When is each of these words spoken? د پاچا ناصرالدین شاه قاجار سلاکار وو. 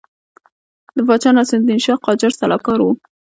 د 0.95 0.97
پاچا 1.07 1.29
ناصرالدین 1.37 1.79
شاه 1.85 2.01
قاجار 2.05 2.31
سلاکار 2.39 2.79
وو. 2.81 2.91